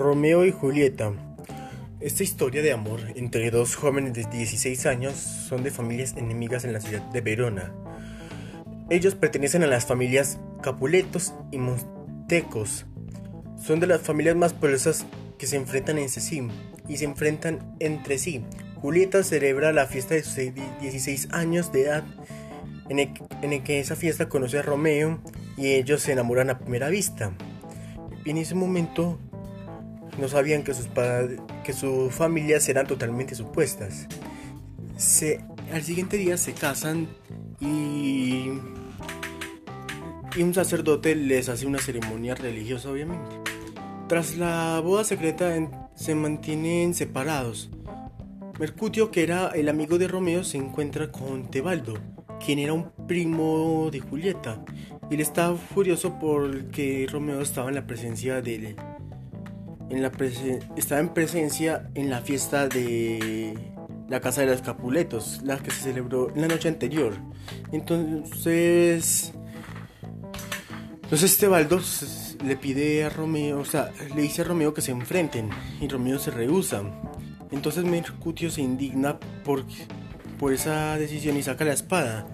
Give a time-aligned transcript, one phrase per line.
[0.00, 1.12] Romeo y Julieta.
[2.00, 6.72] Esta historia de amor entre dos jóvenes de 16 años son de familias enemigas en
[6.72, 7.70] la ciudad de Verona.
[8.88, 12.86] Ellos pertenecen a las familias Capuletos y Montecos.
[13.62, 15.04] Son de las familias más poderosas
[15.36, 16.48] que se enfrentan en sí
[16.88, 18.42] y se enfrentan entre sí.
[18.76, 20.34] Julieta celebra la fiesta de sus
[20.80, 22.04] 16 años de edad,
[22.88, 23.10] en el,
[23.42, 25.20] en el que esa fiesta conoce a Romeo
[25.58, 27.36] y ellos se enamoran a primera vista.
[28.24, 29.18] En ese momento
[30.18, 30.88] no sabían que sus,
[31.64, 34.06] que sus familias eran totalmente supuestas.
[35.72, 37.08] Al siguiente día se casan
[37.60, 38.50] y,
[40.36, 43.36] y un sacerdote les hace una ceremonia religiosa, obviamente.
[44.08, 45.54] Tras la boda secreta
[45.94, 47.70] se mantienen separados.
[48.58, 51.94] Mercutio, que era el amigo de Romeo, se encuentra con Tebaldo,
[52.44, 54.62] quien era un primo de Julieta,
[55.08, 58.76] y él estaba furioso porque Romeo estaba en la presencia de él
[59.90, 60.12] en la
[60.76, 63.54] estaba en presencia en la fiesta de
[64.08, 67.14] la casa de los Capuletos, la que se celebró la noche anterior.
[67.72, 69.32] Entonces,
[71.02, 71.80] entonces Tebaldo
[72.44, 76.18] le pide a Romeo, o sea, le dice a Romeo que se enfrenten y Romeo
[76.18, 76.82] se rehúsa.
[77.50, 79.64] Entonces Mercutio se indigna por,
[80.38, 82.26] por esa decisión y saca la espada.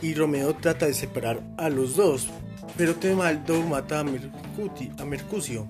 [0.00, 2.28] Y Romeo trata de separar a los dos,
[2.76, 5.66] pero Tebaldo mata a, Mercuti, a Mercucio.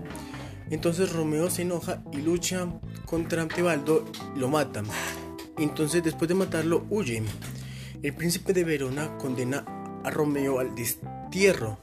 [0.71, 2.67] Entonces Romeo se enoja y lucha
[3.07, 4.05] contra Tebaldo
[4.37, 4.83] lo mata.
[5.59, 7.23] Entonces después de matarlo huye.
[8.03, 9.65] El príncipe de Verona condena
[10.05, 11.79] a Romeo al destierro.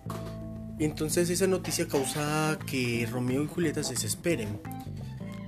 [0.80, 4.60] Entonces esa noticia causa que Romeo y Julieta se desesperen.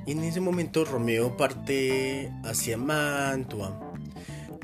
[0.06, 3.94] Y en ese momento Romeo parte hacia Mantua.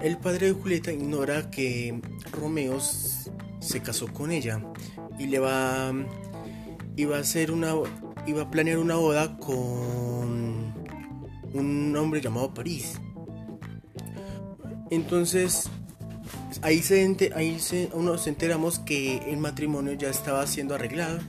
[0.01, 1.99] El padre de Julieta ignora que
[2.31, 4.61] Romeo se casó con ella
[5.17, 5.91] y le va,
[6.95, 7.73] y va a hacer una
[8.29, 10.73] iba a planear una boda con
[11.53, 12.99] un hombre llamado París.
[14.91, 15.69] Entonces,
[16.61, 21.19] ahí se, ahí se, nos enteramos que el matrimonio ya estaba siendo arreglado.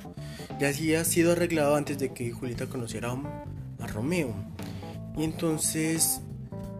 [0.58, 4.34] Ya había sido arreglado antes de que Julieta conociera a, Romeo.
[5.16, 6.20] Y entonces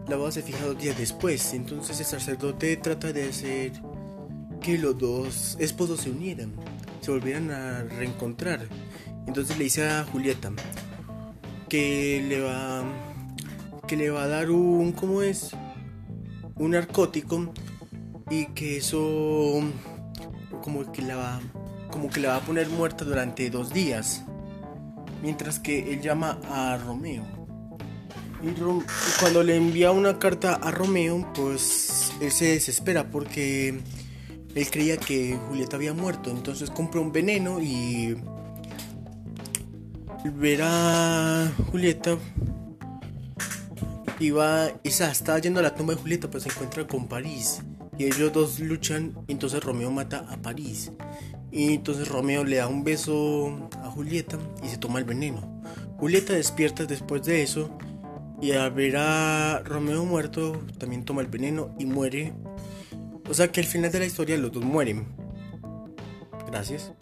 [0.07, 1.53] la boda se fija dos días después.
[1.53, 3.73] Entonces el sacerdote trata de hacer
[4.61, 6.53] que los dos esposos se unieran,
[7.01, 8.67] se volvieran a reencontrar.
[9.27, 10.51] Entonces le dice a Julieta
[11.69, 12.83] que le va
[13.87, 15.51] que le va a dar un ¿cómo es?
[16.55, 17.53] un narcótico
[18.29, 19.61] y que eso
[20.61, 21.41] como que la va
[21.89, 24.23] como que la va a poner muerta durante dos días
[25.21, 27.23] mientras que él llama a Romeo
[28.43, 28.53] y,
[29.19, 33.81] cuando le envía una carta a Romeo pues él se desespera porque
[34.53, 38.17] él creía que Julieta había muerto entonces compra un veneno y
[40.29, 42.17] ver a Julieta
[44.19, 47.61] iba, esa estaba yendo a la tumba de Julieta, pues se encuentra con París.
[47.97, 50.91] Y ellos dos luchan, y entonces Romeo mata a París.
[51.51, 55.61] Y entonces Romeo le da un beso a Julieta y se toma el veneno.
[55.97, 57.77] Julieta despierta después de eso
[58.41, 62.33] y al ver a Romeo muerto también toma el veneno y muere.
[63.29, 65.05] O sea que al final de la historia los dos mueren.
[66.47, 66.93] Gracias.